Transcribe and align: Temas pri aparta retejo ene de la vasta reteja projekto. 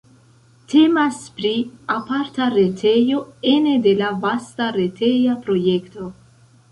Temas 0.71 1.17
pri 1.41 1.49
aparta 1.95 2.47
retejo 2.53 3.19
ene 3.51 3.75
de 3.89 3.93
la 3.99 4.09
vasta 4.23 4.71
reteja 4.79 5.37
projekto. 5.45 6.09